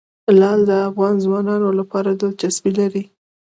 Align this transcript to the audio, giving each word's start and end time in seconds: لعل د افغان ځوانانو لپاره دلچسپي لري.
لعل 0.39 0.61
د 0.69 0.71
افغان 0.89 1.15
ځوانانو 1.25 1.69
لپاره 1.79 2.09
دلچسپي 2.21 2.71
لري. 2.79 3.03